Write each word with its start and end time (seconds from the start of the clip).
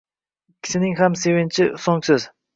Ikkisnning 0.55 0.95
ham 1.01 1.19
sevinchi 1.25 1.69
so'ngsiz. 1.87 2.29